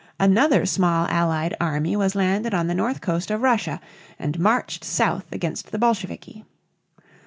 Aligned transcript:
Another 0.19 0.65
small 0.65 1.05
Allied 1.09 1.55
army 1.61 1.95
was 1.95 2.15
landed 2.15 2.55
on 2.55 2.65
the 2.65 2.73
north 2.73 3.01
coast 3.01 3.29
of 3.29 3.43
Russia 3.43 3.79
and 4.17 4.39
marched 4.39 4.83
south 4.83 5.31
against 5.31 5.71
the 5.71 5.77
Bolsheviki. 5.77 6.43